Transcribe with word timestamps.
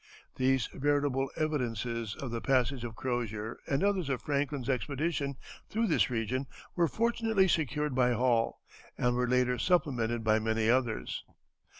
These 0.37 0.67
veritable 0.73 1.29
evidences 1.35 2.15
of 2.15 2.31
the 2.31 2.41
passage 2.41 2.83
of 2.83 2.95
Crozier 2.95 3.59
and 3.67 3.83
others 3.83 4.09
of 4.09 4.23
Franklin's 4.23 4.67
expedition 4.67 5.35
through 5.69 5.85
this 5.85 6.09
region 6.09 6.47
were 6.75 6.87
fortunately 6.87 7.47
secured 7.47 7.93
by 7.93 8.13
Hall, 8.13 8.61
and 8.97 9.13
were 9.13 9.27
later 9.29 9.59
supplemented 9.59 10.23
by 10.23 10.39
many 10.39 10.67
others. 10.71 11.23